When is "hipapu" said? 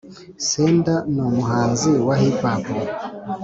2.21-2.75